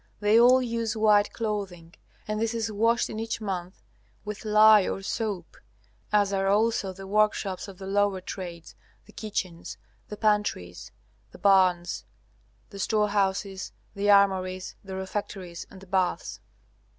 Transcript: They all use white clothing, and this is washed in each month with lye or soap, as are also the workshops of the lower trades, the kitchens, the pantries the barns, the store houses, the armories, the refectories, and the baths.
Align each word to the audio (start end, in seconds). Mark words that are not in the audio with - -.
They 0.19 0.39
all 0.39 0.63
use 0.63 0.97
white 0.97 1.31
clothing, 1.31 1.93
and 2.27 2.41
this 2.41 2.55
is 2.55 2.71
washed 2.71 3.07
in 3.07 3.19
each 3.19 3.39
month 3.39 3.83
with 4.25 4.45
lye 4.45 4.87
or 4.89 5.03
soap, 5.03 5.57
as 6.11 6.33
are 6.33 6.47
also 6.47 6.91
the 6.91 7.05
workshops 7.05 7.67
of 7.67 7.77
the 7.77 7.85
lower 7.85 8.19
trades, 8.19 8.73
the 9.05 9.11
kitchens, 9.11 9.77
the 10.07 10.17
pantries 10.17 10.91
the 11.31 11.37
barns, 11.37 12.03
the 12.71 12.79
store 12.79 13.09
houses, 13.09 13.73
the 13.93 14.09
armories, 14.09 14.75
the 14.83 14.95
refectories, 14.95 15.67
and 15.69 15.81
the 15.81 15.85
baths. 15.85 16.39